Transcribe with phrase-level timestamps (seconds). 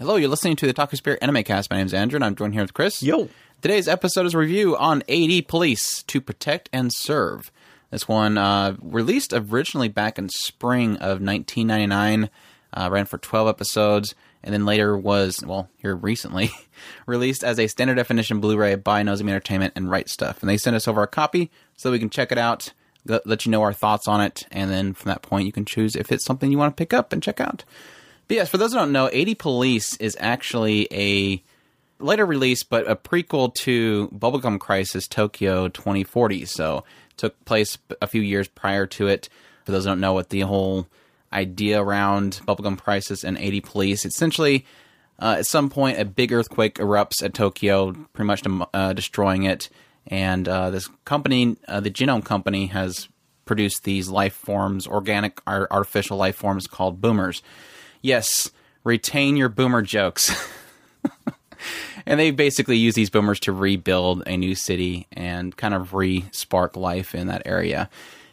[0.00, 1.70] Hello, you're listening to the Otaku Spirit Anime Cast.
[1.70, 3.02] My name is Andrew, and I'm joined here with Chris.
[3.02, 3.28] Yo.
[3.60, 7.52] Today's episode is a review on AD Police to Protect and Serve.
[7.90, 12.30] This one uh, released originally back in spring of 1999,
[12.72, 16.50] uh, ran for 12 episodes, and then later was, well, here recently,
[17.06, 20.40] released as a standard definition Blu-ray by Nozomi Entertainment and Right Stuf.
[20.40, 22.72] And they sent us over a copy so we can check it out,
[23.04, 25.94] let you know our thoughts on it, and then from that point you can choose
[25.94, 27.64] if it's something you want to pick up and check out.
[28.30, 31.42] But yes, for those who don't know, AD Police is actually a
[31.98, 36.44] later release, but a prequel to Bubblegum Crisis Tokyo 2040.
[36.44, 36.84] So
[37.16, 39.28] took place a few years prior to it.
[39.64, 40.86] For those who don't know what the whole
[41.32, 44.64] idea around Bubblegum Crisis and AD Police, essentially
[45.18, 49.68] uh, at some point a big earthquake erupts at Tokyo, pretty much uh, destroying it.
[50.06, 53.08] And uh, this company, uh, the Genom Company, has
[53.44, 57.42] produced these life forms, organic, ar- artificial life forms called boomers.
[58.02, 58.50] Yes,
[58.84, 60.34] retain your boomer jokes.
[62.06, 66.76] and they basically use these boomers to rebuild a new city and kind of re-spark
[66.76, 67.90] life in that area.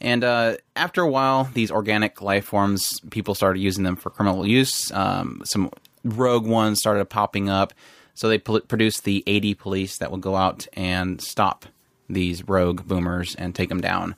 [0.00, 4.46] And uh, after a while, these organic life forms, people started using them for criminal
[4.46, 4.92] use.
[4.92, 5.70] Um, some
[6.04, 7.74] rogue ones started popping up,
[8.14, 11.66] so they pl- produced the AD police that will go out and stop
[12.08, 14.14] these rogue boomers and take them down.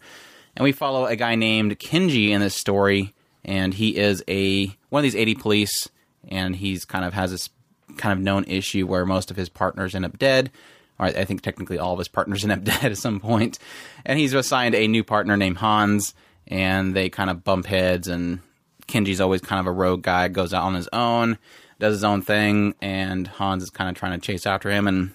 [0.54, 3.14] And we follow a guy named Kenji in this story,
[3.44, 5.88] and he is a one of these AD police,
[6.28, 7.50] and he's kind of has this
[7.96, 10.50] kind of known issue where most of his partners end up dead.
[10.98, 13.58] Or I think technically all of his partners end up dead at some point.
[14.04, 16.14] And he's assigned a new partner named Hans,
[16.46, 18.08] and they kind of bump heads.
[18.08, 18.40] And
[18.86, 21.38] Kenji's always kind of a rogue guy, goes out on his own,
[21.78, 25.12] does his own thing, and Hans is kind of trying to chase after him and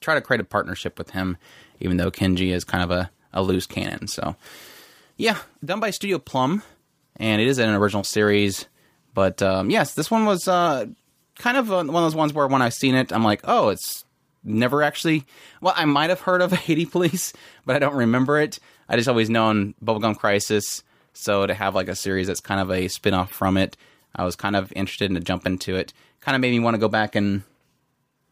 [0.00, 1.38] try to create a partnership with him,
[1.80, 4.08] even though Kenji is kind of a, a loose cannon.
[4.08, 4.36] So,
[5.16, 6.62] yeah, done by Studio Plum,
[7.16, 8.66] and it is an original series.
[9.14, 10.86] But um, yes, this one was uh,
[11.38, 13.68] kind of uh, one of those ones where when I've seen it, I'm like, oh,
[13.68, 14.04] it's
[14.44, 15.24] never actually.
[15.60, 17.32] Well, I might have heard of AD Police,
[17.66, 18.58] but I don't remember it.
[18.88, 20.82] I just always known Bubblegum Crisis.
[21.12, 23.76] So to have like a series that's kind of a spin off from it,
[24.14, 25.92] I was kind of interested in to jump into it.
[26.20, 27.42] Kind of made me want to go back and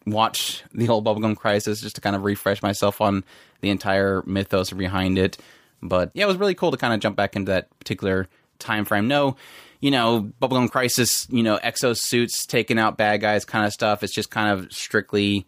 [0.06, 3.24] watch the whole Bubblegum Crisis just to kind of refresh myself on
[3.60, 5.36] the entire mythos behind it.
[5.82, 8.28] But yeah, it was really cool to kind of jump back into that particular
[8.60, 9.08] time frame.
[9.08, 9.36] No,
[9.80, 14.02] you know, Bubblegum Crisis, you know, exo suits taking out bad guys kind of stuff.
[14.02, 15.46] It's just kind of strictly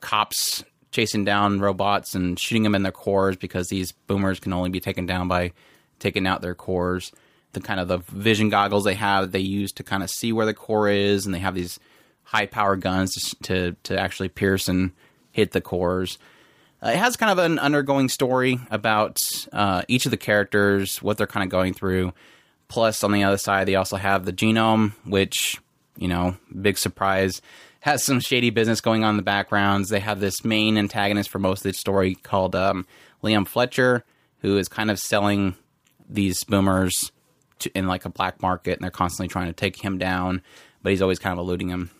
[0.00, 4.70] cops chasing down robots and shooting them in their cores because these boomers can only
[4.70, 5.52] be taken down by
[5.98, 7.12] taking out their cores.
[7.52, 10.46] The kind of the vision goggles they have, they use to kind of see where
[10.46, 11.78] the core is, and they have these
[12.24, 14.92] high power guns to, to to actually pierce and
[15.32, 16.18] hit the cores.
[16.82, 19.18] Uh, it has kind of an undergoing story about
[19.52, 22.12] uh, each of the characters, what they're kind of going through.
[22.68, 25.58] Plus, on the other side, they also have the Genom, which,
[25.96, 27.40] you know, big surprise,
[27.80, 29.88] has some shady business going on in the backgrounds.
[29.88, 32.86] They have this main antagonist for most of the story called um,
[33.22, 34.04] Liam Fletcher,
[34.40, 35.54] who is kind of selling
[36.08, 37.12] these boomers
[37.60, 40.42] to, in like a black market, and they're constantly trying to take him down,
[40.82, 41.90] but he's always kind of eluding him.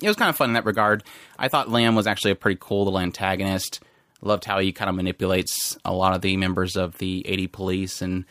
[0.00, 1.04] it was kind of fun in that regard.
[1.38, 3.80] I thought Lamb was actually a pretty cool little antagonist.
[4.20, 8.00] Loved how he kind of manipulates a lot of the members of the AD police
[8.00, 8.24] and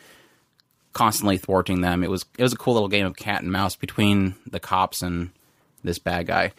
[0.94, 2.02] constantly thwarting them.
[2.02, 5.02] It was it was a cool little game of cat and mouse between the cops
[5.02, 5.30] and
[5.82, 6.52] this bad guy.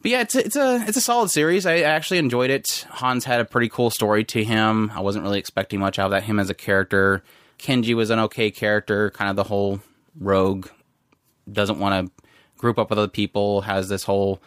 [0.00, 1.66] But yeah, it's a, it's a it's a solid series.
[1.66, 2.86] I actually enjoyed it.
[2.90, 4.90] Hans had a pretty cool story to him.
[4.94, 6.24] I wasn't really expecting much out of that.
[6.24, 7.22] Him as a character,
[7.58, 9.10] Kenji was an okay character.
[9.10, 9.80] Kind of the whole
[10.18, 10.68] rogue
[11.50, 12.24] doesn't want to
[12.56, 13.60] group up with other people.
[13.62, 14.40] Has this whole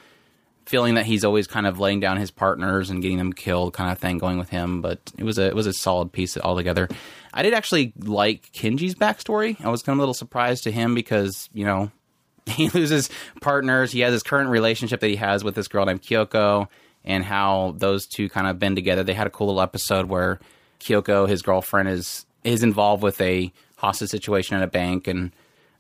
[0.66, 3.92] feeling that he's always kind of laying down his partners and getting them killed, kind
[3.92, 4.82] of thing going with him.
[4.82, 6.90] But it was a it was a solid piece altogether.
[7.34, 9.64] I did actually like Kenji's backstory.
[9.64, 11.92] I was kind of a little surprised to him because you know
[12.48, 13.10] he loses
[13.42, 13.92] partners.
[13.92, 16.68] He has his current relationship that he has with this girl named Kyoko,
[17.04, 19.04] and how those two kind of been together.
[19.04, 20.40] They had a cool little episode where
[20.80, 25.32] Kyoko, his girlfriend, is is involved with a hostage situation at a bank, and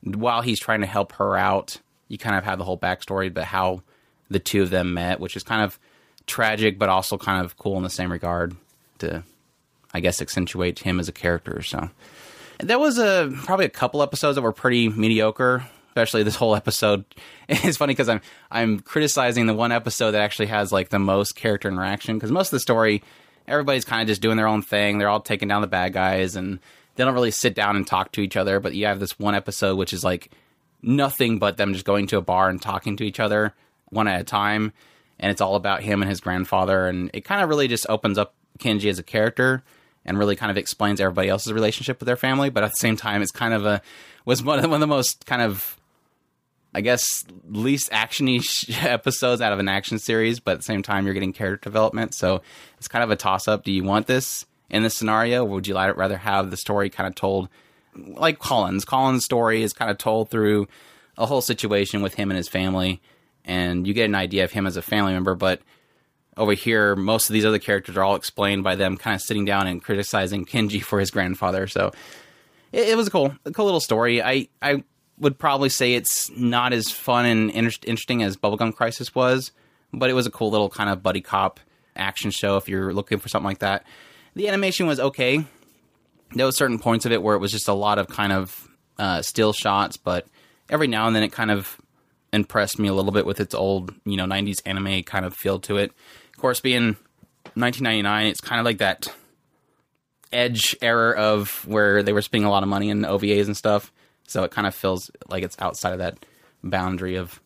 [0.03, 3.45] while he's trying to help her out, you kind of have the whole backstory, but
[3.45, 3.81] how
[4.29, 5.79] the two of them met, which is kind of
[6.27, 8.55] tragic, but also kind of cool in the same regard
[8.99, 9.23] to,
[9.93, 11.61] I guess, accentuate him as a character.
[11.61, 11.89] So
[12.59, 15.65] there was a probably a couple episodes that were pretty mediocre.
[15.89, 17.05] Especially this whole episode.
[17.47, 18.19] It's funny because I'm
[18.51, 22.47] I'm criticizing the one episode that actually has like the most character interaction because most
[22.47, 23.01] of the story,
[23.47, 24.97] everybody's kind of just doing their own thing.
[24.97, 26.59] They're all taking down the bad guys and
[26.95, 28.59] they don't really sit down and talk to each other.
[28.59, 30.31] But you have this one episode which is like
[30.81, 33.53] nothing but them just going to a bar and talking to each other
[33.89, 34.73] one at a time.
[35.19, 36.87] And it's all about him and his grandfather.
[36.87, 39.63] And it kind of really just opens up Kenji as a character
[40.05, 42.49] and really kind of explains everybody else's relationship with their family.
[42.49, 43.81] But at the same time, it's kind of a,
[44.25, 45.79] was one of the, most kind of,
[46.73, 48.41] I guess, least actiony
[48.83, 50.39] episodes out of an action series.
[50.39, 52.13] But at the same time, you're getting character development.
[52.13, 52.41] So
[52.77, 53.63] it's kind of a toss up.
[53.63, 55.43] Do you want this in this scenario?
[55.43, 57.49] Would you rather have the story kind of told
[57.95, 58.85] like Collins?
[58.85, 60.67] Collins' story is kind of told through
[61.17, 63.01] a whole situation with him and his family
[63.45, 65.35] and you get an idea of him as a family member.
[65.35, 65.61] But
[66.37, 69.45] over here, most of these other characters are all explained by them kind of sitting
[69.45, 71.67] down and criticizing Kenji for his grandfather.
[71.67, 71.91] So
[72.71, 74.21] it, it was a cool, a cool little story.
[74.21, 74.83] I, I
[75.17, 79.51] would probably say it's not as fun and inter- interesting as Bubblegum Crisis was,
[79.93, 81.59] but it was a cool little kind of buddy cop
[81.95, 83.85] action show if you're looking for something like that.
[84.35, 85.45] The animation was okay.
[86.33, 88.67] There was certain points of it where it was just a lot of kind of
[88.97, 90.27] uh, still shots, but
[90.69, 91.79] every now and then it kind of
[92.35, 95.59] impressed me a little bit with its old, you know, 90s anime kind of feel
[95.61, 95.91] to it.
[96.33, 96.97] Of course, being
[97.53, 99.07] 1999, it's kind of like that
[100.31, 103.91] edge era of where they were spending a lot of money in OVAs and stuff.
[104.27, 106.25] So it kind of feels like it's outside of that
[106.63, 107.39] boundary of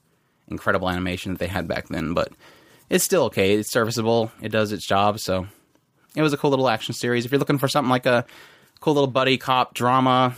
[0.48, 2.14] incredible animation that they had back then.
[2.14, 2.32] But
[2.90, 3.54] it's still okay.
[3.54, 4.32] It's serviceable.
[4.42, 5.20] It does its job.
[5.20, 5.48] So
[6.16, 7.26] it was a cool little action series.
[7.26, 8.26] If you're looking for something like a
[8.80, 10.36] cool little buddy cop drama,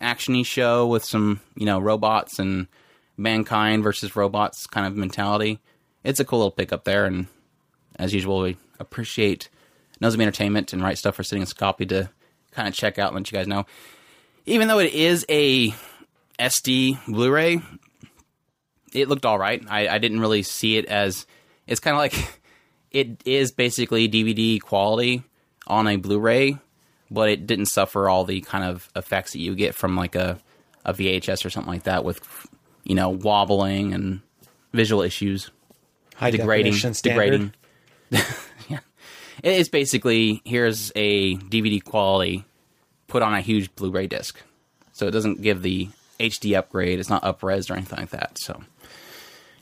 [0.00, 2.68] actiony show with some, you know, robots and
[3.18, 5.60] mankind versus robots kind of mentality.
[6.04, 7.26] It's a cool little pickup there, and
[7.96, 9.50] as usual, we appreciate
[10.00, 12.08] Nozomi Entertainment and Right Stuf for sending us a copy to
[12.52, 13.66] kind of check out and let you guys know.
[14.46, 15.74] Even though it is a
[16.38, 17.60] SD Blu-ray,
[18.94, 19.62] it looked all right.
[19.68, 21.26] I, I didn't really see it as
[21.66, 22.40] it's kind of like
[22.90, 25.24] it is basically DVD quality
[25.66, 26.56] on a Blu-ray,
[27.10, 30.40] but it didn't suffer all the kind of effects that you get from like a
[30.84, 32.18] a VHS or something like that with
[32.88, 34.20] you know, wobbling and
[34.72, 35.50] visual issues,
[36.16, 37.54] High degrading, degrading.
[38.10, 38.80] yeah,
[39.44, 42.44] it's basically here's a DVD quality
[43.06, 44.40] put on a huge Blu-ray disc,
[44.92, 46.98] so it doesn't give the HD upgrade.
[46.98, 48.38] It's not upres or anything like that.
[48.38, 48.62] So,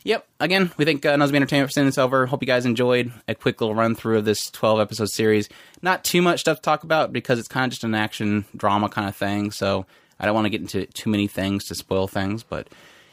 [0.05, 0.27] yep.
[0.41, 2.27] Again, we thank uh, Nozomi Entertainment for sending this over.
[2.27, 5.49] Hope you guys enjoyed a quick little run through of this 12 episode series.
[5.83, 8.89] Not too much stuff to talk about because it's kind of just an action drama
[8.89, 9.51] kind of thing.
[9.51, 9.85] So
[10.19, 12.69] I don't want to get into too many things to spoil things, but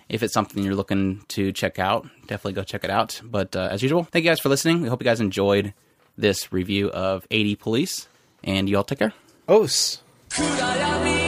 [0.09, 3.21] if it's something you're looking to check out, definitely go check it out.
[3.23, 4.81] But uh, as usual, thank you guys for listening.
[4.81, 5.73] We hope you guys enjoyed
[6.17, 8.07] this review of AD Police,
[8.43, 9.13] and you all take care.
[9.47, 10.03] Os.
[10.35, 11.22] 暗闇